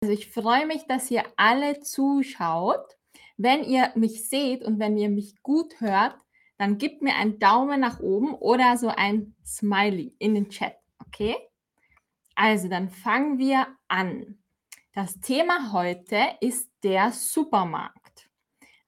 [0.00, 2.96] Also, ich freue mich, dass ihr alle zuschaut.
[3.36, 6.16] Wenn ihr mich seht und wenn ihr mich gut hört,
[6.58, 10.74] dann gebt mir einen Daumen nach oben oder so ein Smiley in den Chat,
[11.06, 11.36] okay?
[12.34, 14.38] Also, dann fangen wir an.
[14.92, 18.28] Das Thema heute ist der Supermarkt.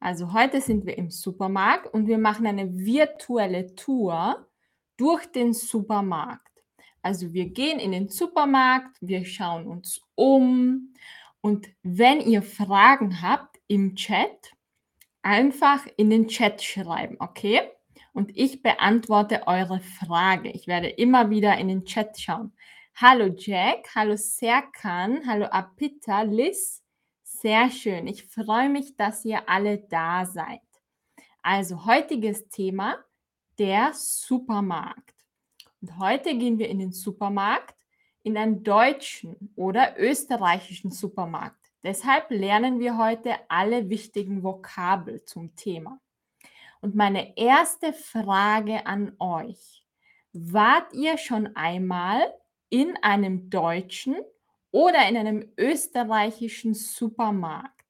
[0.00, 4.46] Also, heute sind wir im Supermarkt und wir machen eine virtuelle Tour
[4.98, 6.43] durch den Supermarkt.
[7.02, 10.95] Also wir gehen in den Supermarkt, wir schauen uns um
[11.41, 14.53] und wenn ihr Fragen habt im Chat,
[15.22, 17.61] einfach in den Chat schreiben, okay?
[18.13, 20.50] Und ich beantworte eure Frage.
[20.50, 22.53] Ich werde immer wieder in den Chat schauen.
[22.96, 26.82] Hallo Jack, hallo Serkan, hallo Apita, Liz.
[27.23, 28.09] Sehr schön.
[28.09, 30.61] Ich freue mich, dass ihr alle da seid.
[31.43, 32.97] Also heutiges Thema,
[33.59, 35.14] der Supermarkt.
[35.81, 37.78] Und heute gehen wir in den Supermarkt,
[38.28, 41.73] in einen deutschen oder österreichischen Supermarkt.
[41.83, 45.98] Deshalb lernen wir heute alle wichtigen Vokabel zum Thema.
[46.83, 49.83] Und meine erste Frage an euch.
[50.35, 52.20] Wart ihr schon einmal
[52.69, 54.17] in einem deutschen
[54.73, 57.87] oder in einem österreichischen Supermarkt?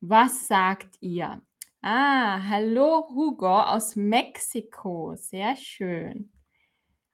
[0.00, 1.42] Was sagt ihr?
[1.82, 5.16] Ah, hallo Hugo aus Mexiko.
[5.16, 6.32] Sehr schön.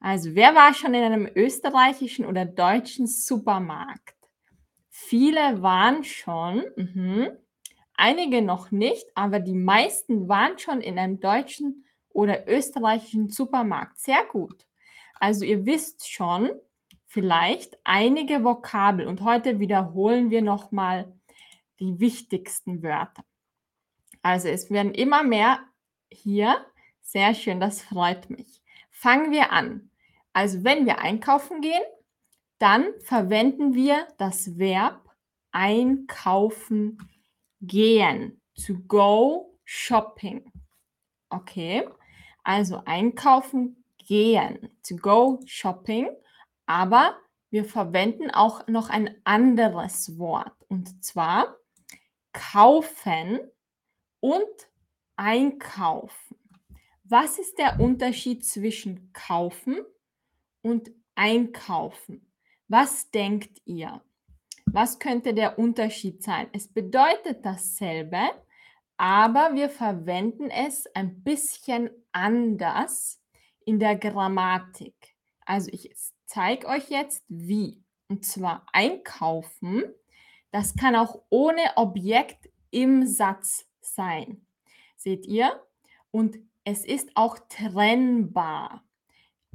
[0.00, 4.14] Also, wer war schon in einem österreichischen oder deutschen Supermarkt?
[4.90, 7.30] Viele waren schon, mhm.
[7.94, 13.98] einige noch nicht, aber die meisten waren schon in einem deutschen oder österreichischen Supermarkt.
[13.98, 14.66] Sehr gut.
[15.20, 16.50] Also ihr wisst schon
[17.04, 21.12] vielleicht einige Vokabel und heute wiederholen wir nochmal
[21.78, 23.22] die wichtigsten Wörter.
[24.22, 25.60] Also es werden immer mehr
[26.10, 26.64] hier.
[27.02, 28.62] Sehr schön, das freut mich.
[28.98, 29.90] Fangen wir an.
[30.32, 31.82] Also wenn wir einkaufen gehen,
[32.58, 35.10] dann verwenden wir das Verb
[35.52, 36.96] einkaufen
[37.60, 38.40] gehen.
[38.66, 40.50] To go shopping.
[41.28, 41.86] Okay,
[42.42, 44.70] also einkaufen gehen.
[44.88, 46.08] To go shopping.
[46.64, 47.18] Aber
[47.50, 50.54] wir verwenden auch noch ein anderes Wort.
[50.68, 51.54] Und zwar
[52.32, 53.40] kaufen
[54.20, 54.48] und
[55.16, 56.38] einkaufen.
[57.08, 59.78] Was ist der Unterschied zwischen kaufen
[60.62, 62.32] und einkaufen?
[62.66, 64.02] Was denkt ihr?
[64.64, 66.48] Was könnte der Unterschied sein?
[66.52, 68.18] Es bedeutet dasselbe,
[68.96, 73.22] aber wir verwenden es ein bisschen anders
[73.64, 75.14] in der Grammatik.
[75.44, 75.94] Also ich
[76.24, 77.84] zeige euch jetzt wie.
[78.08, 79.84] Und zwar einkaufen,
[80.50, 84.44] das kann auch ohne Objekt im Satz sein.
[84.96, 85.62] Seht ihr?
[86.10, 88.82] Und es ist auch trennbar.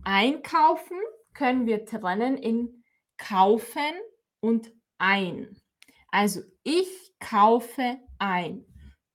[0.06, 0.98] Einkaufen
[1.34, 2.86] können wir trennen in
[3.18, 3.92] kaufen
[4.40, 5.58] und ein.
[6.10, 8.66] Also ich kaufe ein.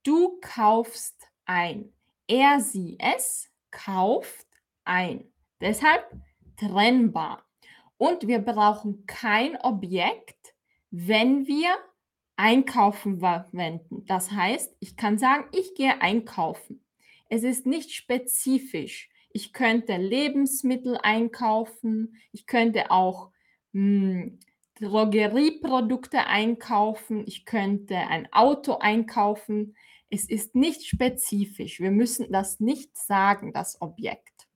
[0.03, 1.95] Du kaufst ein.
[2.29, 4.47] Er, sie, es kauft
[4.85, 5.33] ein.
[5.63, 6.05] Deshalb
[6.59, 7.47] trennbar.
[7.97, 10.55] Und wir brauchen kein Objekt,
[10.91, 11.75] wenn wir
[12.37, 14.05] einkaufen verwenden.
[14.05, 16.86] Das heißt, ich kann sagen, ich gehe einkaufen.
[17.29, 19.09] Es ist nicht spezifisch.
[19.31, 23.31] Ich könnte Lebensmittel einkaufen, ich könnte auch
[23.73, 24.39] hm,
[24.81, 29.77] Drogerieprodukte einkaufen, ich könnte ein Auto einkaufen.
[30.11, 31.81] Es ist nicht spezifisch.
[31.81, 34.49] Wir müssen das nicht sagen, das Objekt.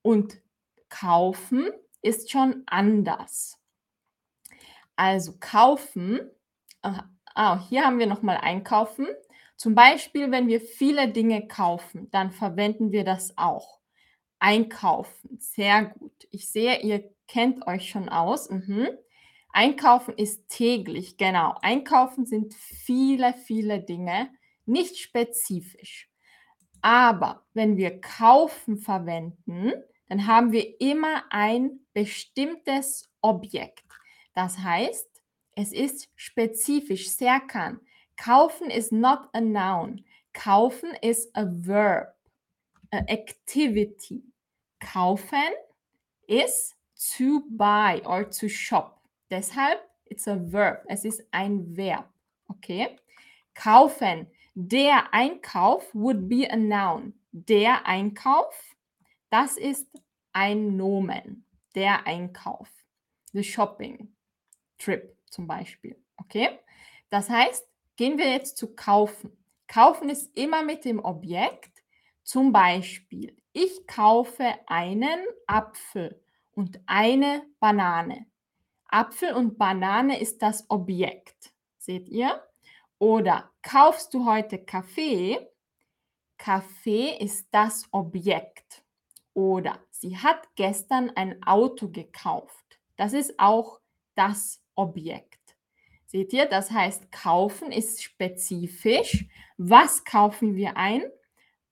[0.00, 0.40] Und
[0.88, 1.70] kaufen
[2.02, 3.58] ist schon anders.
[4.96, 6.20] Also kaufen,
[6.82, 9.06] ah, hier haben wir nochmal einkaufen.
[9.62, 13.78] Zum Beispiel, wenn wir viele Dinge kaufen, dann verwenden wir das auch.
[14.40, 16.26] Einkaufen, sehr gut.
[16.32, 18.50] Ich sehe, ihr kennt euch schon aus.
[18.50, 18.88] Mhm.
[19.52, 21.54] Einkaufen ist täglich, genau.
[21.62, 24.30] Einkaufen sind viele, viele Dinge,
[24.66, 26.10] nicht spezifisch.
[26.80, 29.74] Aber wenn wir kaufen verwenden,
[30.08, 33.84] dann haben wir immer ein bestimmtes Objekt.
[34.34, 35.22] Das heißt,
[35.54, 37.78] es ist spezifisch, sehr kann.
[38.22, 40.00] Kaufen is not a noun.
[40.32, 42.06] Kaufen is a verb,
[42.92, 44.22] a activity.
[44.80, 45.50] Kaufen
[46.28, 46.72] is
[47.16, 49.00] to buy or to shop.
[49.28, 50.84] Deshalb it's a verb.
[50.88, 52.04] Es ist ein Verb.
[52.48, 52.96] Okay?
[53.54, 54.28] Kaufen.
[54.54, 57.14] Der Einkauf would be a noun.
[57.32, 58.54] Der Einkauf,
[59.30, 59.88] das ist
[60.32, 61.44] ein Nomen.
[61.74, 62.68] Der Einkauf.
[63.32, 64.14] The shopping
[64.78, 65.96] trip zum Beispiel.
[66.18, 66.60] Okay?
[67.10, 67.71] Das heißt,
[68.02, 69.30] Gehen wir jetzt zu kaufen.
[69.68, 71.84] Kaufen ist immer mit dem Objekt.
[72.24, 76.20] Zum Beispiel, ich kaufe einen Apfel
[76.50, 78.26] und eine Banane.
[78.88, 81.52] Apfel und Banane ist das Objekt.
[81.78, 82.42] Seht ihr?
[82.98, 85.38] Oder kaufst du heute Kaffee?
[86.38, 88.82] Kaffee ist das Objekt.
[89.32, 92.80] Oder sie hat gestern ein Auto gekauft.
[92.96, 93.78] Das ist auch
[94.16, 95.41] das Objekt.
[96.12, 99.26] Seht ihr, das heißt, kaufen ist spezifisch.
[99.56, 101.02] Was kaufen wir ein?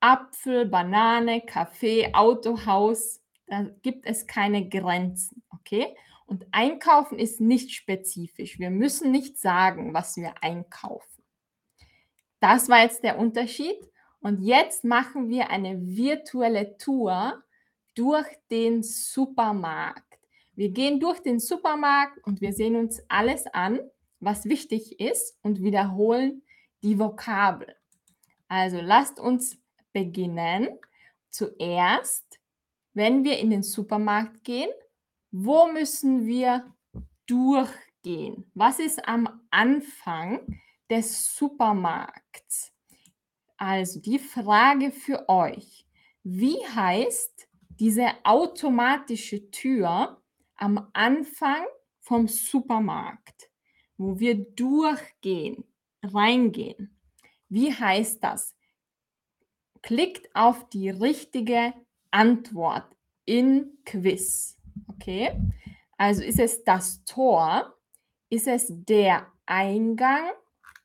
[0.01, 3.21] Apfel, Banane, Kaffee, Autohaus.
[3.47, 5.43] Da gibt es keine Grenzen.
[5.51, 5.95] Okay?
[6.25, 8.59] Und einkaufen ist nicht spezifisch.
[8.59, 11.23] Wir müssen nicht sagen, was wir einkaufen.
[12.41, 13.77] Das war jetzt der Unterschied.
[14.21, 17.43] Und jetzt machen wir eine virtuelle Tour
[17.95, 20.19] durch den Supermarkt.
[20.55, 23.81] Wir gehen durch den Supermarkt und wir sehen uns alles an
[24.21, 26.43] was wichtig ist und wiederholen
[26.83, 27.75] die Vokabel.
[28.49, 29.59] Also lasst uns
[29.93, 30.69] beginnen.
[31.31, 32.41] Zuerst,
[32.95, 34.71] wenn wir in den Supermarkt gehen,
[35.31, 36.75] wo müssen wir
[37.27, 38.51] durchgehen?
[38.55, 42.73] Was ist am Anfang des Supermarkts?
[43.57, 45.87] Also die Frage für euch.
[46.23, 50.21] Wie heißt diese automatische Tür
[50.57, 51.65] am Anfang
[52.01, 53.50] vom Supermarkt?
[54.01, 55.63] Wo wir durchgehen,
[56.03, 56.99] reingehen.
[57.51, 58.57] Wie heißt das?
[59.83, 61.75] Klickt auf die richtige
[62.11, 64.57] Antwort in Quiz.
[64.89, 65.39] Okay?
[65.99, 67.77] Also ist es das Tor?
[68.31, 70.31] Ist es der Eingang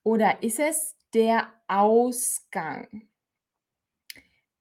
[0.04, 3.08] oder ist es der Ausgang?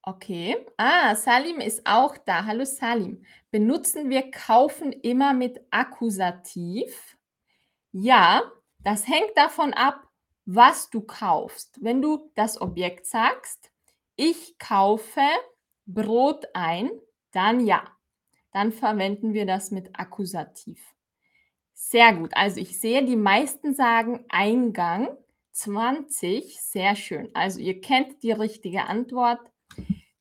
[0.01, 0.65] Okay.
[0.77, 2.45] Ah, Salim ist auch da.
[2.45, 3.25] Hallo Salim.
[3.51, 7.14] Benutzen wir kaufen immer mit Akkusativ?
[7.96, 8.43] Ja,
[8.81, 10.08] das hängt davon ab,
[10.46, 11.79] was du kaufst.
[11.81, 13.70] Wenn du das Objekt sagst,
[14.17, 15.20] ich kaufe
[15.87, 16.91] Brot ein,
[17.31, 17.85] dann ja.
[18.50, 20.81] Dann verwenden wir das mit Akkusativ.
[21.73, 22.37] Sehr gut.
[22.37, 25.17] Also ich sehe, die meisten sagen Eingang
[25.52, 26.61] 20.
[26.61, 27.31] Sehr schön.
[27.32, 29.41] Also ihr kennt die richtige Antwort.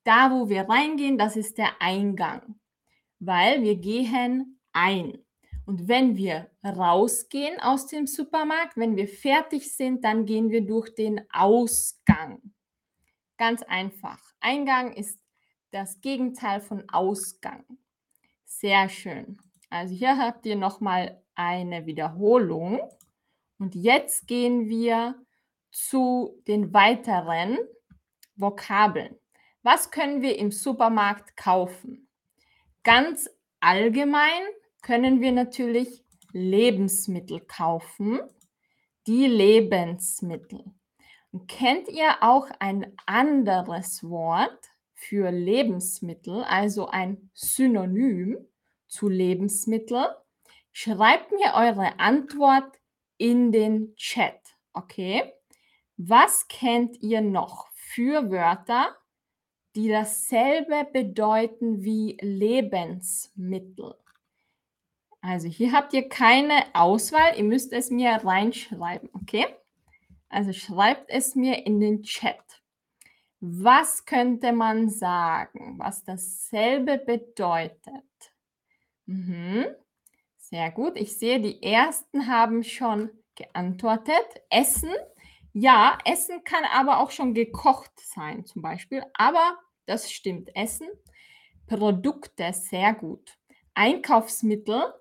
[0.04, 2.60] Da, wo wir reingehen, das ist der Eingang,
[3.18, 5.18] weil wir gehen ein.
[5.66, 10.94] Und wenn wir rausgehen aus dem Supermarkt, wenn wir fertig sind, dann gehen wir durch
[10.94, 12.42] den Ausgang.
[13.38, 14.20] Ganz einfach.
[14.40, 15.20] Eingang ist
[15.72, 17.64] das Gegenteil von Ausgang.
[18.46, 19.38] Sehr schön.
[19.70, 22.80] Also hier habt ihr nochmal eine Wiederholung.
[23.58, 25.16] Und jetzt gehen wir
[25.72, 27.58] zu den weiteren
[28.36, 29.16] Vokabeln.
[29.64, 32.10] Was können wir im Supermarkt kaufen?
[32.84, 33.30] Ganz
[33.62, 34.44] allgemein
[34.84, 36.04] können wir natürlich
[36.34, 38.20] Lebensmittel kaufen.
[39.08, 40.64] Die Lebensmittel.
[41.32, 48.38] Und kennt ihr auch ein anderes Wort für Lebensmittel, also ein Synonym
[48.88, 50.06] zu Lebensmittel?
[50.72, 52.80] Schreibt mir eure Antwort
[53.18, 54.40] in den Chat,
[54.74, 55.34] okay?
[55.98, 58.96] Was kennt ihr noch für Wörter,
[59.76, 63.96] die dasselbe bedeuten wie Lebensmittel?
[65.24, 69.46] Also hier habt ihr keine Auswahl, ihr müsst es mir reinschreiben, okay?
[70.28, 72.62] Also schreibt es mir in den Chat.
[73.40, 78.04] Was könnte man sagen, was dasselbe bedeutet?
[79.06, 79.68] Mhm.
[80.36, 80.98] Sehr gut.
[80.98, 84.26] Ich sehe, die ersten haben schon geantwortet.
[84.50, 84.92] Essen.
[85.54, 89.02] Ja, Essen kann aber auch schon gekocht sein, zum Beispiel.
[89.14, 90.54] Aber das stimmt.
[90.54, 90.88] Essen.
[91.66, 93.38] Produkte, sehr gut.
[93.74, 94.94] Einkaufsmittel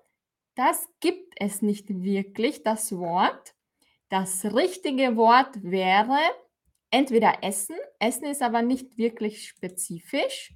[0.55, 3.55] das gibt es nicht wirklich, das Wort.
[4.09, 6.19] Das richtige Wort wäre
[6.91, 7.75] entweder Essen.
[7.99, 10.53] Essen ist aber nicht wirklich spezifisch.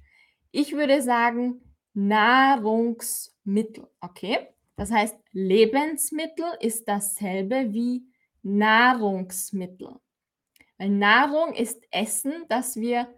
[0.52, 1.60] Ich würde sagen
[1.94, 3.88] Nahrungsmittel.
[4.00, 4.48] Okay?
[4.76, 8.04] Das heißt, Lebensmittel ist dasselbe wie
[8.42, 9.96] Nahrungsmittel.
[10.78, 13.12] Weil Nahrung ist Essen, das wir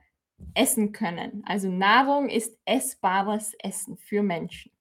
[0.54, 1.42] essen können.
[1.44, 4.72] Also Nahrung ist essbares Essen für Menschen.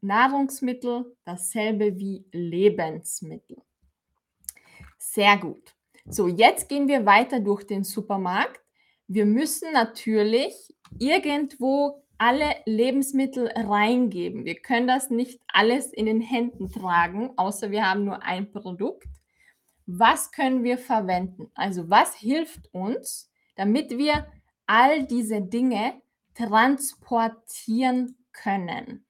[0.00, 3.58] Nahrungsmittel dasselbe wie Lebensmittel.
[4.98, 5.74] Sehr gut.
[6.08, 8.60] So, jetzt gehen wir weiter durch den Supermarkt.
[9.08, 14.44] Wir müssen natürlich irgendwo alle Lebensmittel reingeben.
[14.44, 19.08] Wir können das nicht alles in den Händen tragen, außer wir haben nur ein Produkt.
[19.86, 21.50] Was können wir verwenden?
[21.54, 24.26] Also was hilft uns, damit wir
[24.66, 26.00] all diese Dinge
[26.34, 29.05] transportieren können?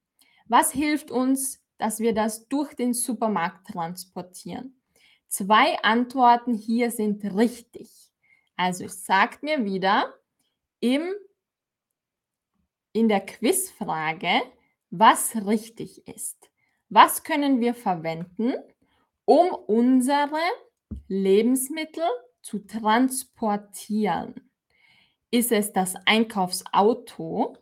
[0.48, 4.80] Was hilft uns, dass wir das durch den Supermarkt transportieren?
[5.28, 7.90] Zwei Antworten hier sind richtig.
[8.56, 10.14] Also sagt mir wieder
[10.80, 11.12] im,
[12.92, 14.42] in der Quizfrage,
[14.90, 16.50] was richtig ist.
[16.88, 18.54] Was können wir verwenden,
[19.24, 20.38] um unsere
[21.08, 22.04] Lebensmittel
[22.40, 24.50] zu transportieren?
[25.30, 27.58] Ist es das Einkaufsauto?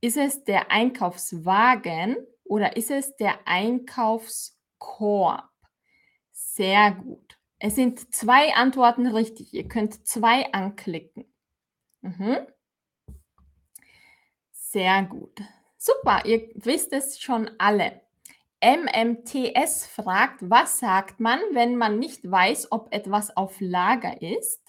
[0.00, 5.48] Ist es der Einkaufswagen oder ist es der Einkaufskorb?
[6.32, 7.38] Sehr gut.
[7.58, 9.52] Es sind zwei Antworten richtig.
[9.52, 11.30] Ihr könnt zwei anklicken.
[12.00, 12.38] Mhm.
[14.50, 15.42] Sehr gut.
[15.76, 18.00] Super, ihr wisst es schon alle.
[18.62, 24.62] MMTS fragt, was sagt man, wenn man nicht weiß, ob etwas auf Lager ist?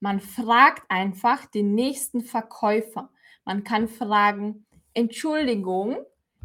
[0.00, 3.10] Man fragt einfach den nächsten Verkäufer.
[3.44, 5.98] Man kann fragen, Entschuldigung,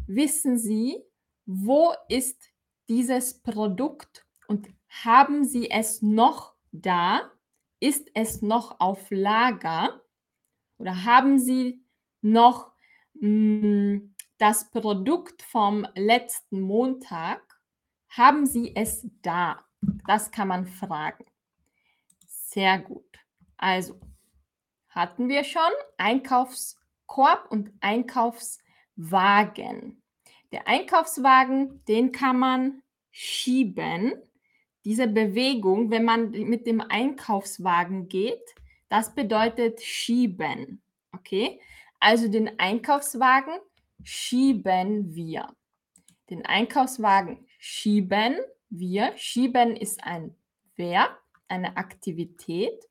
[0.06, 1.02] wissen Sie,
[1.46, 2.50] wo ist
[2.88, 7.30] dieses Produkt und haben Sie es noch da?
[7.80, 10.00] Ist es noch auf Lager?
[10.78, 11.84] Oder haben Sie
[12.22, 12.72] noch
[13.14, 14.00] mh,
[14.38, 17.42] das Produkt vom letzten Montag?
[18.08, 19.64] Haben Sie es da?
[20.06, 21.24] Das kann man fragen.
[22.26, 23.18] Sehr gut.
[23.56, 24.00] Also
[24.88, 25.70] hatten wir schon
[27.08, 30.02] Einkaufskorb und Einkaufswagen.
[30.52, 34.12] Der Einkaufswagen, den kann man schieben.
[34.84, 38.54] Diese Bewegung, wenn man mit dem Einkaufswagen geht,
[38.88, 40.80] das bedeutet schieben.
[41.12, 41.60] Okay?
[42.00, 43.58] Also den Einkaufswagen
[44.02, 45.54] schieben wir.
[46.30, 48.36] Den Einkaufswagen schieben
[48.70, 49.12] wir.
[49.16, 50.34] Schieben ist ein
[50.76, 52.82] Verb, eine Aktivität.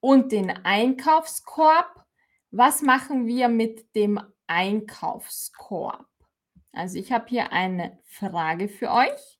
[0.00, 2.07] Und den Einkaufskorb,
[2.50, 6.06] was machen wir mit dem Einkaufskorb?
[6.72, 9.38] Also ich habe hier eine Frage für euch.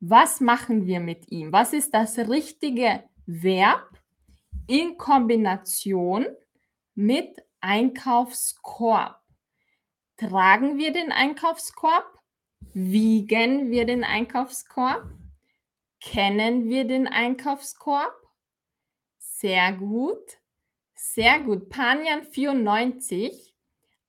[0.00, 1.52] Was machen wir mit ihm?
[1.52, 3.88] Was ist das richtige Verb
[4.66, 6.26] in Kombination
[6.94, 9.20] mit Einkaufskorb?
[10.16, 12.06] Tragen wir den Einkaufskorb?
[12.72, 15.04] Wiegen wir den Einkaufskorb?
[16.00, 18.14] Kennen wir den Einkaufskorb?
[19.18, 20.37] Sehr gut.
[21.18, 21.68] Sehr gut.
[21.68, 23.52] Panjan 94.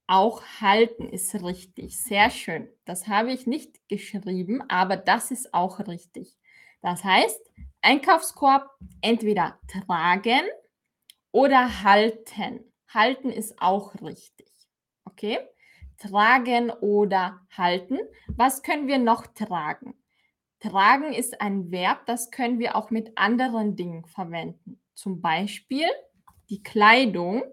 [0.05, 1.99] Auch halten ist richtig.
[1.99, 2.69] Sehr schön.
[2.85, 6.37] Das habe ich nicht geschrieben, aber das ist auch richtig.
[6.83, 7.51] Das heißt,
[7.81, 8.69] Einkaufskorb
[9.01, 10.43] entweder tragen
[11.31, 12.71] oder halten.
[12.87, 14.53] Halten ist auch richtig.
[15.03, 15.39] Okay?
[15.97, 17.97] Tragen oder halten.
[18.27, 19.95] Was können wir noch tragen?
[20.59, 24.79] Tragen ist ein Verb, das können wir auch mit anderen Dingen verwenden.
[24.93, 25.87] Zum Beispiel
[26.49, 27.43] die Kleidung,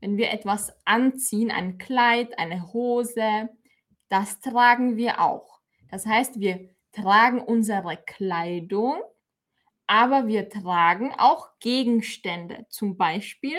[0.00, 3.48] wenn wir etwas anziehen, ein Kleid, eine Hose,
[4.08, 5.60] das tragen wir auch.
[5.90, 9.00] Das heißt, wir tragen unsere Kleidung,
[9.86, 13.58] aber wir tragen auch Gegenstände, zum Beispiel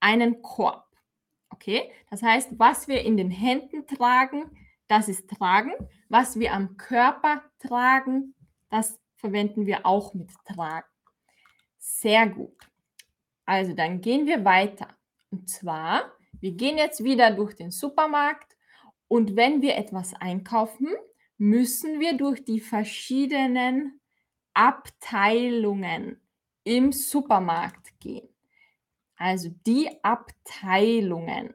[0.00, 0.86] einen Korb.
[1.50, 4.50] Okay, das heißt, was wir in den Händen tragen,
[4.88, 5.72] das ist tragen.
[6.08, 8.34] Was wir am Körper tragen,
[8.70, 10.88] das verwenden wir auch mit tragen.
[11.78, 12.69] Sehr gut.
[13.50, 14.96] Also dann gehen wir weiter.
[15.32, 18.56] Und zwar, wir gehen jetzt wieder durch den Supermarkt
[19.08, 20.86] und wenn wir etwas einkaufen,
[21.36, 24.00] müssen wir durch die verschiedenen
[24.54, 26.20] Abteilungen
[26.62, 28.28] im Supermarkt gehen.
[29.16, 31.52] Also die Abteilungen.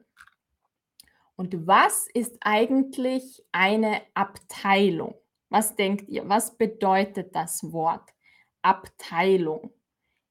[1.34, 5.14] Und was ist eigentlich eine Abteilung?
[5.48, 6.28] Was denkt ihr?
[6.28, 8.10] Was bedeutet das Wort
[8.60, 9.72] Abteilung?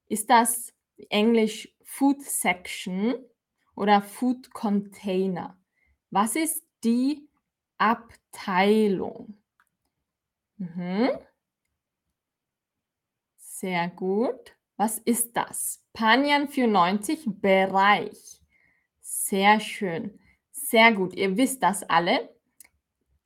[0.06, 0.75] Ist das
[1.10, 3.14] Englisch Food Section
[3.74, 5.58] oder Food Container.
[6.10, 7.28] Was ist die
[7.78, 9.36] Abteilung?
[10.56, 11.10] Mhm.
[13.36, 14.56] Sehr gut.
[14.76, 15.82] Was ist das?
[15.92, 18.42] Panjan 94, Bereich.
[19.00, 20.18] Sehr schön.
[20.52, 21.14] Sehr gut.
[21.14, 22.34] Ihr wisst das alle.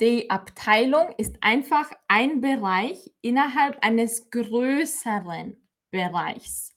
[0.00, 5.56] Die Abteilung ist einfach ein Bereich innerhalb eines größeren
[5.90, 6.74] Bereichs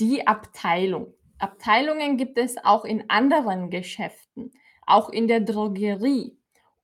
[0.00, 1.14] die Abteilung.
[1.38, 4.52] Abteilungen gibt es auch in anderen Geschäften,
[4.86, 6.38] auch in der Drogerie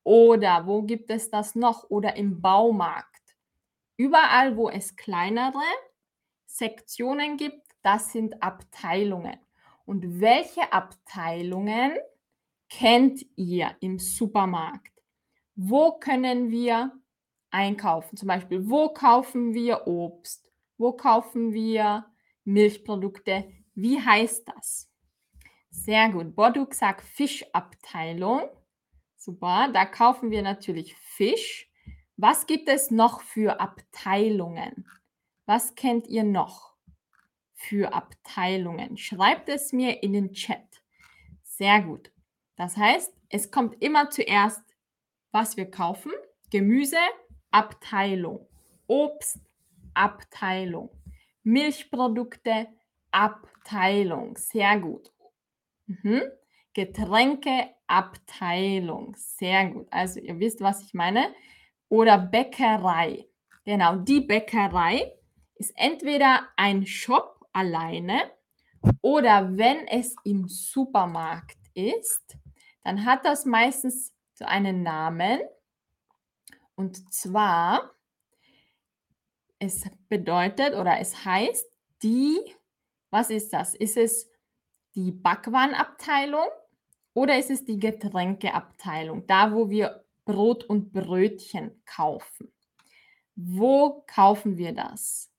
[0.04, 3.08] oder wo gibt es das noch oder im Baumarkt.
[3.96, 5.62] Überall, wo es kleinere
[6.46, 9.38] Sektionen gibt, das sind Abteilungen.
[9.84, 11.92] Und welche Abteilungen
[12.68, 14.92] kennt ihr im Supermarkt?
[15.54, 16.92] Wo können wir
[17.50, 18.16] einkaufen?
[18.16, 20.50] Zum Beispiel, wo kaufen wir Obst?
[20.78, 22.06] Wo kaufen wir
[22.44, 23.50] Milchprodukte.
[23.74, 24.88] Wie heißt das?
[25.70, 26.36] Sehr gut.
[26.36, 28.42] Boduk sagt Fischabteilung.
[29.16, 31.68] Super, da kaufen wir natürlich Fisch.
[32.16, 34.86] Was gibt es noch für Abteilungen?
[35.46, 36.74] Was kennt ihr noch
[37.54, 38.96] für Abteilungen?
[38.96, 40.82] Schreibt es mir in den Chat.
[41.42, 42.12] Sehr gut.
[42.56, 44.62] Das heißt, es kommt immer zuerst,
[45.30, 46.12] was wir kaufen.
[46.50, 46.98] Gemüse
[47.50, 48.46] Abteilung.
[48.86, 50.90] Obstabteilung.
[51.42, 52.68] Milchprodukte,
[53.10, 54.36] Abteilung.
[54.36, 55.10] Sehr gut.
[55.86, 56.22] Mhm.
[56.74, 59.16] Getränkeabteilung.
[59.16, 59.88] Sehr gut.
[59.90, 61.34] Also ihr wisst, was ich meine.
[61.88, 63.26] Oder Bäckerei.
[63.64, 65.12] Genau, die Bäckerei
[65.56, 68.30] ist entweder ein Shop alleine
[69.00, 72.36] oder wenn es im Supermarkt ist,
[72.82, 75.40] dann hat das meistens so einen Namen.
[76.74, 77.92] Und zwar,
[79.62, 81.66] es bedeutet oder es heißt
[82.02, 82.38] die,
[83.10, 83.74] was ist das?
[83.74, 84.28] Ist es
[84.94, 86.48] die Backwarenabteilung
[87.14, 89.26] oder ist es die Getränkeabteilung?
[89.26, 92.52] Da, wo wir Brot und Brötchen kaufen.
[93.36, 95.30] Wo kaufen wir das?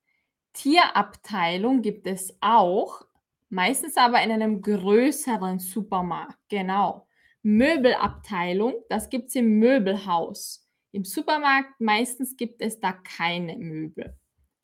[0.53, 3.05] Tierabteilung gibt es auch,
[3.49, 6.37] meistens aber in einem größeren Supermarkt.
[6.47, 7.07] Genau.
[7.41, 10.62] Möbelabteilung, das gibt es im Möbelhaus.
[10.93, 14.17] Im Supermarkt meistens gibt es da keine Möbel.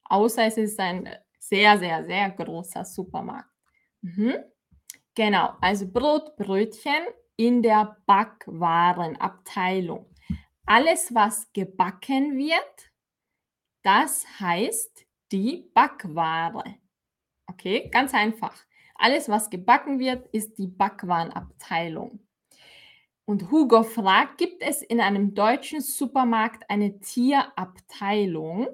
[0.04, 1.10] Außer es ist ein
[1.40, 3.50] sehr, sehr, sehr großer Supermarkt.
[4.02, 4.36] Mhm.
[5.16, 7.02] Genau, also Brot, Brötchen
[7.36, 10.06] in der Backwarenabteilung.
[10.68, 12.92] Alles, was gebacken wird,
[13.82, 16.76] das heißt die Backware.
[17.48, 18.56] Okay, ganz einfach.
[18.94, 22.20] Alles, was gebacken wird, ist die Backwarenabteilung.
[23.30, 28.70] Und Hugo fragt, gibt es in einem deutschen Supermarkt eine Tierabteilung?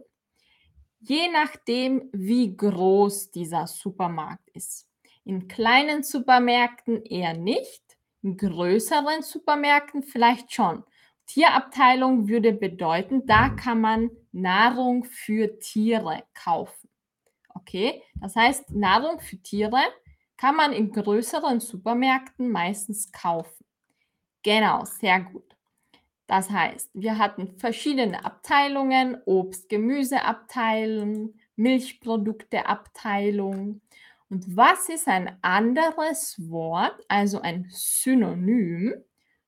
[1.02, 4.88] Je nachdem, wie groß dieser Supermarkt ist.
[5.26, 7.84] In kleinen Supermärkten eher nicht,
[8.22, 10.86] in größeren Supermärkten vielleicht schon.
[11.26, 16.88] Tierabteilung würde bedeuten, da kann man Nahrung für Tiere kaufen.
[17.50, 19.84] Okay, das heißt, Nahrung für Tiere
[20.38, 23.65] kann man in größeren Supermärkten meistens kaufen.
[24.46, 25.56] Genau, sehr gut.
[26.28, 33.82] Das heißt, wir hatten verschiedene Abteilungen, Obst, Gemüseabteilung, Milchprodukteabteilung.
[34.30, 38.94] Und was ist ein anderes Wort, also ein Synonym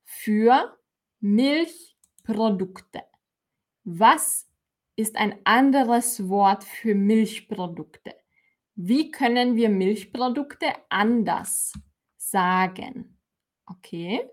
[0.03, 0.75] für
[1.19, 3.03] Milchprodukte?
[3.83, 4.49] Was
[4.95, 8.15] ist ein anderes Wort für Milchprodukte?
[8.73, 11.73] Wie können wir Milchprodukte anders
[12.17, 13.19] sagen?
[13.67, 14.27] Okay,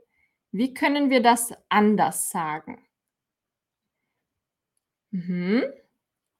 [0.55, 2.81] wie können wir das anders sagen?
[5.11, 5.64] Mhm.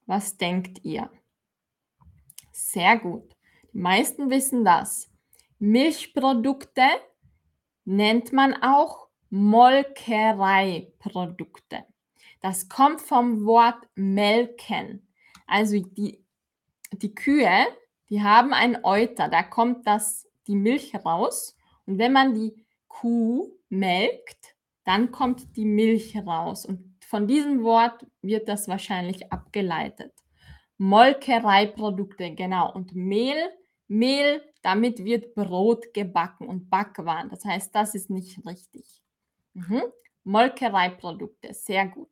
[0.07, 1.11] Was denkt ihr?
[2.53, 3.35] Sehr gut.
[3.73, 5.11] Die meisten wissen das.
[5.59, 6.87] Milchprodukte
[7.85, 11.85] nennt man auch Molkereiprodukte.
[12.41, 15.09] Das kommt vom Wort melken.
[15.49, 16.25] Also die,
[16.93, 17.67] die Kühe,
[18.11, 21.57] die haben ein Euter, da kommt das, die Milch raus.
[21.85, 22.64] Und wenn man die
[23.01, 26.67] Kuh melkt, dann kommt die Milch raus.
[26.67, 30.13] Und von diesem Wort wird das wahrscheinlich abgeleitet.
[30.79, 32.73] Molkereiprodukte, genau.
[32.73, 33.51] Und Mehl
[33.89, 37.29] Mehl, damit wird Brot gebacken und Backwaren.
[37.29, 39.03] Das heißt, das ist nicht richtig.
[39.53, 39.83] Mhm.
[40.25, 42.11] Molkereiprodukte, sehr gut.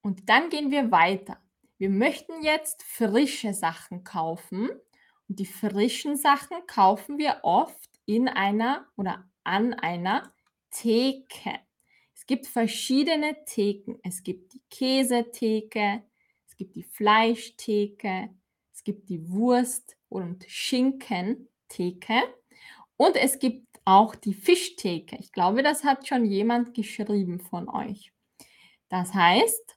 [0.00, 1.38] Und dann gehen wir weiter.
[1.78, 4.70] Wir möchten jetzt frische Sachen kaufen.
[5.28, 10.32] Und die frischen Sachen kaufen wir oft in einer oder an einer
[10.70, 11.58] Theke.
[12.14, 13.98] Es gibt verschiedene Theken.
[14.02, 16.02] Es gibt die Käsetheke,
[16.46, 18.30] es gibt die Fleischtheke,
[18.72, 22.22] es gibt die Wurst- und Schinkentheke
[22.96, 25.16] und es gibt auch die Fischtheke.
[25.18, 28.12] Ich glaube, das hat schon jemand geschrieben von euch.
[28.88, 29.76] Das heißt,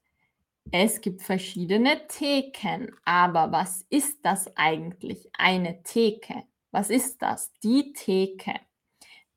[0.72, 2.96] es gibt verschiedene Theken.
[3.06, 5.30] Aber was ist das eigentlich?
[5.34, 6.44] Eine Theke.
[6.72, 7.52] Was ist das?
[7.64, 8.54] Die Theke.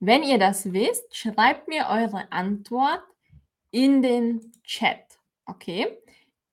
[0.00, 3.02] Wenn ihr das wisst, schreibt mir eure Antwort
[3.70, 5.18] in den Chat.
[5.44, 5.98] Okay?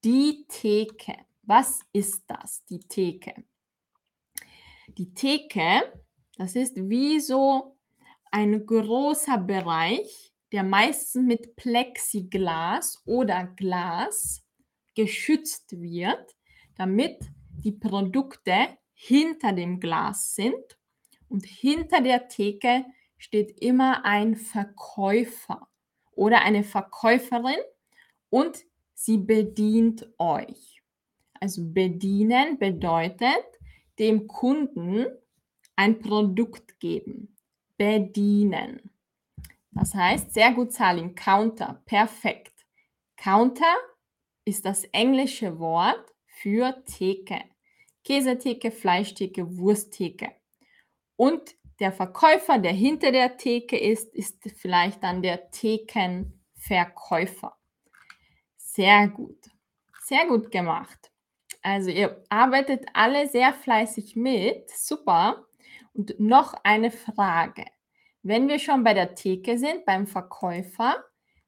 [0.03, 1.15] Die Theke.
[1.43, 3.43] Was ist das, die Theke?
[4.97, 5.93] Die Theke,
[6.37, 7.77] das ist wie so
[8.31, 14.43] ein großer Bereich, der meistens mit Plexiglas oder Glas
[14.95, 16.35] geschützt wird,
[16.75, 17.19] damit
[17.63, 20.79] die Produkte hinter dem Glas sind.
[21.27, 22.85] Und hinter der Theke
[23.25, 25.67] steht immer ein Verkäufer
[26.11, 27.57] oder eine Verkäuferin
[28.29, 30.83] und sie bedient euch.
[31.39, 33.45] Also bedienen bedeutet
[33.97, 35.07] dem Kunden
[35.75, 37.35] ein Produkt geben.
[37.77, 38.91] Bedienen.
[39.71, 42.53] Das heißt, sehr gut, Salim, Counter, perfekt.
[43.17, 43.75] Counter
[44.45, 47.41] ist das englische Wort für Theke.
[48.03, 50.31] Käsetheke, Fleischtheke, Wursttheke.
[51.15, 57.57] Und der Verkäufer, der hinter der Theke ist, ist vielleicht dann der Thekenverkäufer.
[58.57, 59.37] Sehr gut.
[60.03, 61.11] Sehr gut gemacht.
[61.61, 64.69] Also ihr arbeitet alle sehr fleißig mit.
[64.69, 65.45] Super.
[65.93, 67.65] Und noch eine Frage.
[68.21, 71.03] Wenn wir schon bei der Theke sind, beim Verkäufer,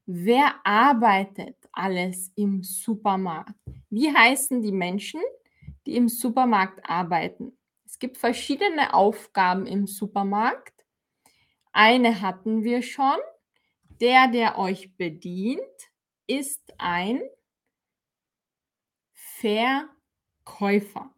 [0.06, 3.54] wer arbeitet alles im Supermarkt?
[3.90, 5.22] Wie heißen die Menschen,
[5.86, 7.57] die im Supermarkt arbeiten?
[7.98, 10.86] Es gibt verschiedene Aufgaben im Supermarkt.
[11.72, 13.18] Eine hatten wir schon.
[14.00, 15.58] Der, der euch bedient,
[16.28, 17.24] ist ein
[19.14, 21.12] Verkäufer.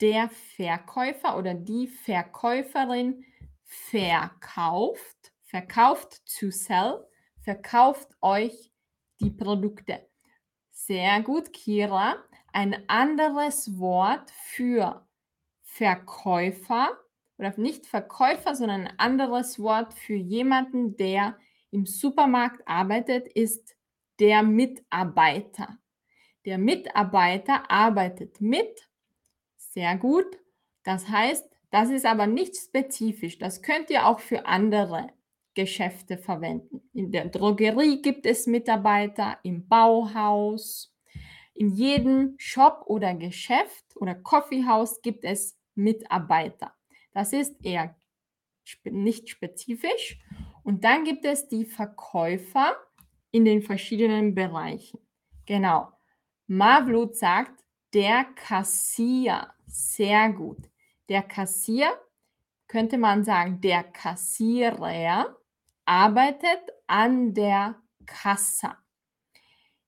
[0.00, 3.24] Der Verkäufer oder die Verkäuferin
[3.62, 7.06] verkauft, verkauft to sell,
[7.44, 8.72] verkauft euch
[9.20, 10.04] die Produkte.
[10.72, 12.16] Sehr gut, Kira.
[12.52, 15.03] Ein anderes Wort für
[15.74, 16.96] Verkäufer
[17.36, 21.36] oder nicht Verkäufer, sondern ein anderes Wort für jemanden, der
[21.72, 23.74] im Supermarkt arbeitet, ist
[24.20, 25.78] der Mitarbeiter.
[26.44, 28.88] Der Mitarbeiter arbeitet mit.
[29.56, 30.38] Sehr gut.
[30.84, 33.38] Das heißt, das ist aber nicht spezifisch.
[33.38, 35.08] Das könnt ihr auch für andere
[35.54, 36.88] Geschäfte verwenden.
[36.92, 40.94] In der Drogerie gibt es Mitarbeiter, im Bauhaus,
[41.52, 46.74] in jedem Shop oder Geschäft oder Coffeehouse gibt es Mitarbeiter.
[47.12, 47.94] Das ist eher
[48.84, 50.18] nicht spezifisch.
[50.62, 52.76] Und dann gibt es die Verkäufer
[53.30, 54.98] in den verschiedenen Bereichen.
[55.46, 55.92] Genau.
[56.46, 59.52] Mavlut sagt, der Kassier.
[59.66, 60.70] Sehr gut.
[61.08, 61.98] Der Kassier,
[62.66, 65.36] könnte man sagen, der Kassierer
[65.84, 68.76] arbeitet an der Kasse.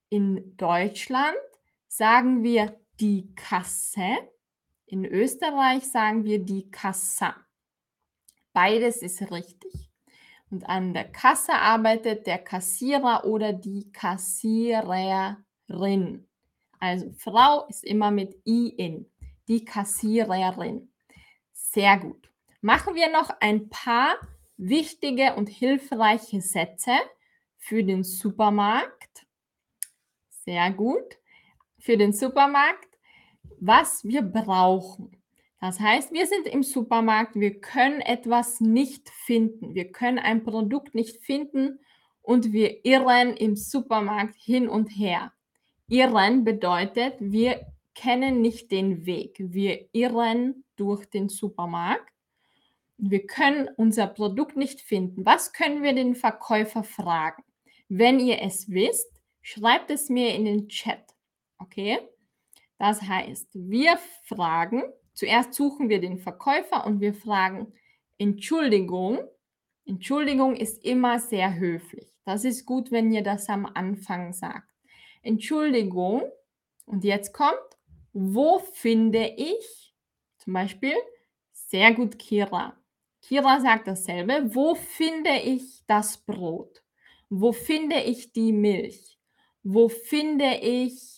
[0.09, 1.37] In Deutschland
[1.88, 4.18] sagen wir die Kasse
[4.87, 7.35] in Österreich sagen wir die Kassa.
[8.53, 9.90] Beides ist richtig.
[10.51, 15.37] Und an der Kasse arbeitet der Kassierer oder die Kassiererin.
[16.79, 19.11] Also Frau ist immer mit I in.
[19.49, 20.92] Die Kassiererin.
[21.53, 22.31] Sehr gut.
[22.61, 24.14] Machen wir noch ein paar
[24.57, 26.92] wichtige und hilfreiche Sätze
[27.59, 29.27] für den Supermarkt.
[30.29, 31.18] Sehr gut.
[31.79, 32.95] Für den Supermarkt
[33.61, 35.16] was wir brauchen.
[35.61, 39.75] Das heißt, wir sind im Supermarkt, wir können etwas nicht finden.
[39.75, 41.81] Wir können ein Produkt nicht finden
[42.23, 45.33] und wir irren im Supermarkt hin und her.
[45.88, 49.37] Irren bedeutet, wir kennen nicht den Weg.
[49.38, 52.12] Wir irren durch den Supermarkt.
[52.99, 55.25] Wir können unser Produkt nicht finden.
[55.25, 57.42] Was können wir den Verkäufer fragen?
[57.88, 59.11] Wenn ihr es wisst,
[59.42, 61.05] schreibt es mir in den Chat.
[61.59, 61.99] Okay?
[62.79, 64.83] Das heißt, wir fragen,
[65.15, 67.73] zuerst suchen wir den Verkäufer und wir fragen,
[68.19, 69.19] Entschuldigung.
[69.85, 72.12] Entschuldigung ist immer sehr höflich.
[72.25, 74.69] Das ist gut, wenn ihr das am Anfang sagt.
[75.23, 76.23] Entschuldigung.
[76.85, 77.59] Und jetzt kommt,
[78.12, 79.95] wo finde ich,
[80.39, 80.95] zum Beispiel,
[81.53, 82.77] sehr gut Kira.
[83.23, 84.55] Kira sagt dasselbe.
[84.55, 86.83] Wo finde ich das Brot?
[87.29, 89.19] Wo finde ich die Milch?
[89.62, 91.15] Wo finde ich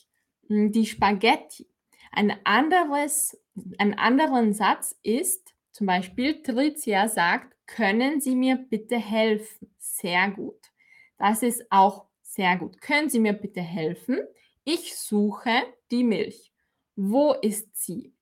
[0.49, 1.67] die Spaghetti.
[2.11, 3.39] Ein anderes,
[3.79, 9.71] ein anderen Satz ist zum Beispiel, Tricia sagt, können Sie mir bitte helfen?
[9.79, 10.59] Sehr gut.
[11.19, 12.81] Das ist auch sehr gut.
[12.81, 14.19] Können Sie mir bitte helfen?
[14.65, 16.53] Ich suche die Milch.
[16.97, 18.13] Wo ist sie?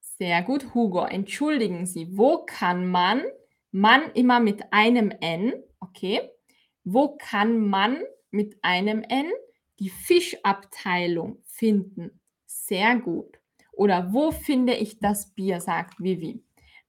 [0.00, 1.04] Sehr gut, Hugo.
[1.04, 3.22] Entschuldigen Sie, wo kann man,
[3.70, 6.30] man immer mit einem N, okay?
[6.84, 9.30] Wo kann man mit einem N
[9.78, 12.20] die Fischabteilung finden.
[12.46, 13.38] Sehr gut.
[13.72, 16.42] Oder wo finde ich das Bier, sagt Vivi.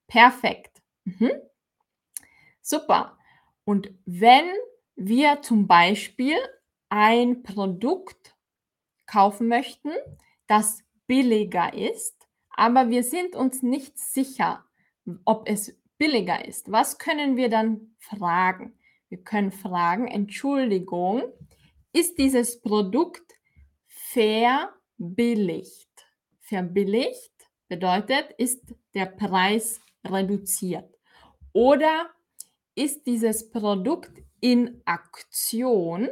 [0.08, 0.82] Perfekt.
[1.04, 1.32] Mhm.
[2.62, 3.18] Super.
[3.64, 4.46] Und wenn
[4.96, 6.38] wir zum Beispiel
[6.90, 8.36] ein Produkt
[9.06, 9.92] kaufen möchten,
[10.48, 14.64] das billiger ist, aber wir sind uns nicht sicher,
[15.26, 16.72] ob es billiger ist.
[16.72, 18.78] Was können wir dann fragen?
[19.10, 21.24] Wir können fragen, Entschuldigung,
[21.96, 23.24] ist dieses Produkt
[23.88, 25.90] verbilligt.
[26.42, 27.32] Verbilligt
[27.70, 30.94] bedeutet, ist der Preis reduziert.
[31.54, 32.10] Oder
[32.76, 36.10] ist dieses Produkt in Aktion,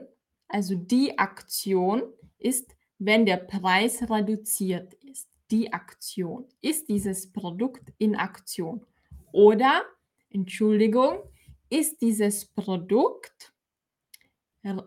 [0.48, 2.04] also die Aktion
[2.40, 5.28] ist, wenn der Preis reduziert ist.
[5.52, 6.48] Die Aktion.
[6.62, 8.86] Ist dieses Produkt in Aktion?
[9.34, 9.84] Oder,
[10.30, 11.24] Entschuldigung,
[11.70, 13.53] ist dieses Produkt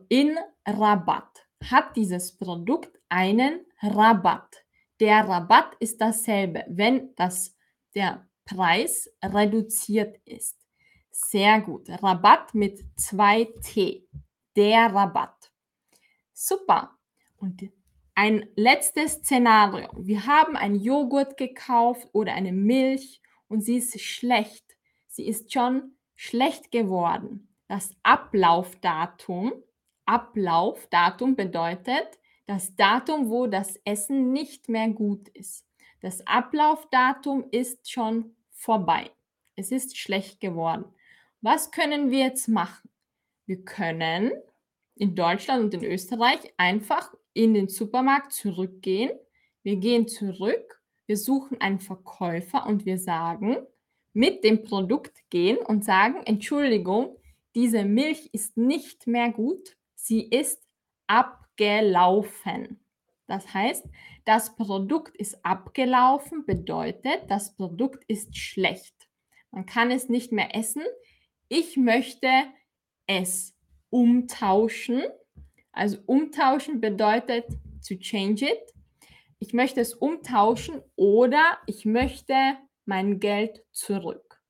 [0.09, 1.47] in Rabatt.
[1.65, 4.65] Hat dieses Produkt einen Rabatt?
[5.01, 7.55] Der Rabatt ist dasselbe, wenn das,
[7.95, 10.57] der Preis reduziert ist.
[11.11, 11.89] Sehr gut.
[12.03, 14.07] Rabatt mit zwei T.
[14.55, 15.53] Der Rabatt.
[16.33, 16.93] Super.
[17.39, 17.71] Und
[18.15, 19.91] ein letztes Szenario.
[19.99, 24.77] Wir haben einen Joghurt gekauft oder eine Milch und sie ist schlecht.
[25.07, 27.55] Sie ist schon schlecht geworden.
[27.69, 29.53] Das Ablaufdatum,
[30.07, 35.67] Ablaufdatum bedeutet das Datum, wo das Essen nicht mehr gut ist.
[36.01, 39.11] Das Ablaufdatum ist schon vorbei.
[39.57, 40.85] Es ist schlecht geworden.
[41.41, 42.89] Was können wir jetzt machen?
[43.47, 44.33] Wir können
[44.95, 49.11] in Deutschland und in Österreich einfach in den Supermarkt zurückgehen.
[49.63, 53.59] Wir gehen zurück, wir suchen einen Verkäufer und wir sagen,
[54.13, 57.17] mit dem Produkt gehen und sagen, Entschuldigung,
[57.55, 60.63] diese Milch ist nicht mehr gut, sie ist
[61.09, 62.81] abgelaufen.
[63.27, 63.85] Das heißt,
[64.25, 68.95] das Produkt ist abgelaufen, bedeutet, das Produkt ist schlecht.
[69.51, 70.85] Man kann es nicht mehr essen.
[71.49, 72.29] Ich möchte
[73.07, 73.57] es
[73.91, 75.03] umtauschen.
[75.73, 77.47] Also umtauschen bedeutet
[77.87, 78.73] to change it.
[79.39, 82.35] Ich möchte es umtauschen oder ich möchte
[82.85, 84.41] mein Geld zurück.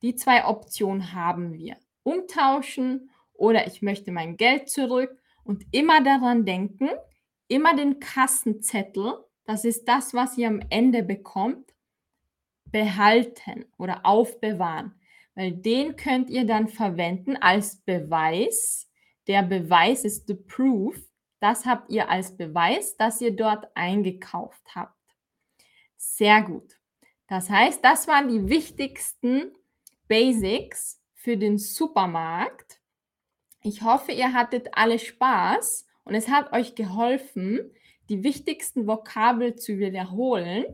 [0.00, 1.76] Die zwei Optionen haben wir.
[2.02, 3.11] Umtauschen
[3.42, 6.88] oder ich möchte mein Geld zurück und immer daran denken,
[7.48, 11.74] immer den Kassenzettel, das ist das, was ihr am Ende bekommt,
[12.66, 14.94] behalten oder aufbewahren,
[15.34, 18.88] weil den könnt ihr dann verwenden als Beweis.
[19.26, 20.96] Der Beweis ist the proof.
[21.40, 24.94] Das habt ihr als Beweis, dass ihr dort eingekauft habt.
[25.96, 26.78] Sehr gut.
[27.26, 29.50] Das heißt, das waren die wichtigsten
[30.06, 32.81] Basics für den Supermarkt.
[33.62, 37.70] Ich hoffe, ihr hattet alle Spaß und es hat euch geholfen,
[38.08, 40.64] die wichtigsten Vokabel zu wiederholen.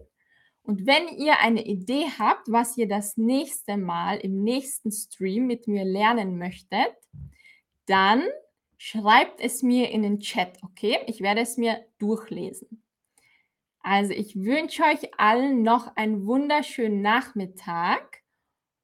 [0.62, 5.68] Und wenn ihr eine Idee habt, was ihr das nächste Mal im nächsten Stream mit
[5.68, 6.94] mir lernen möchtet,
[7.86, 8.24] dann
[8.78, 10.98] schreibt es mir in den Chat, okay?
[11.06, 12.82] Ich werde es mir durchlesen.
[13.80, 18.22] Also ich wünsche euch allen noch einen wunderschönen Nachmittag.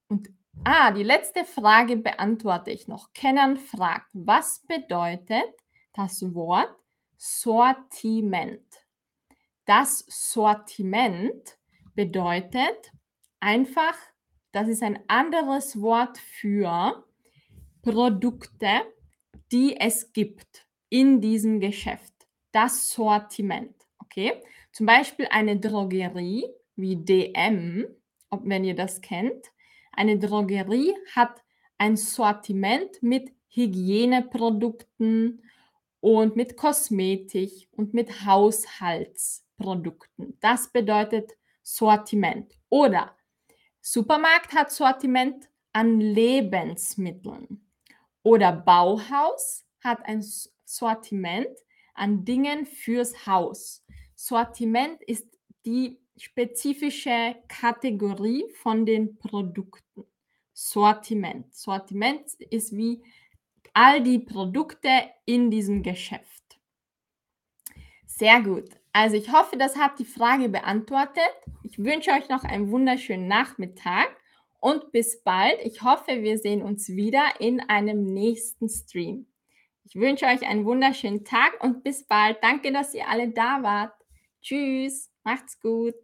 [0.09, 0.31] Und
[0.63, 3.13] ah, die letzte Frage beantworte ich noch.
[3.13, 5.55] Kennen fragt, was bedeutet
[5.95, 6.75] das Wort
[7.17, 8.63] Sortiment.
[9.65, 11.57] Das Sortiment
[11.95, 12.93] bedeutet
[13.41, 13.97] einfach,
[14.53, 17.05] das ist ein anderes Wort für
[17.83, 18.83] Produkte,
[19.51, 22.13] die es gibt in diesem Geschäft.
[22.53, 23.75] Das Sortiment.
[23.99, 24.43] Okay?
[24.73, 27.87] Zum Beispiel eine Drogerie wie DM,
[28.31, 29.47] ob, wenn ihr das kennt.
[29.97, 31.43] Eine Drogerie hat
[31.79, 35.43] ein Sortiment mit Hygieneprodukten
[36.01, 40.37] und mit Kosmetik und mit Haushaltsprodukten.
[40.41, 42.53] Das bedeutet Sortiment.
[42.69, 43.17] Oder
[43.81, 47.71] Supermarkt hat Sortiment an Lebensmitteln.
[48.23, 50.23] Oder Bauhaus hat ein
[50.65, 51.57] Sortiment
[51.95, 53.85] an Dingen fürs Haus.
[54.15, 55.27] Sortiment ist
[55.65, 60.05] die spezifische Kategorie von den Produkten.
[60.53, 61.55] Sortiment.
[61.55, 63.03] Sortiment ist wie
[63.73, 64.89] all die Produkte
[65.25, 66.59] in diesem Geschäft.
[68.07, 68.71] Sehr gut.
[68.93, 71.29] Also ich hoffe, das hat die Frage beantwortet.
[71.65, 74.09] Ich wünsche euch noch einen wunderschönen Nachmittag
[74.61, 75.61] und bis bald.
[75.65, 79.27] Ich hoffe, wir sehen uns wieder in einem nächsten Stream.
[79.83, 82.39] Ich wünsche euch einen wunderschönen Tag und bis bald.
[82.43, 83.93] Danke, dass ihr alle da wart.
[84.41, 85.95] Tschüss, macht's gut.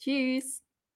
[0.00, 0.60] Tschüss.